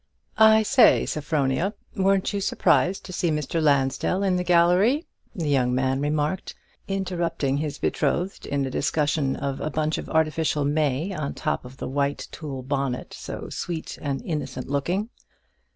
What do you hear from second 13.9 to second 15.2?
and innocent looking.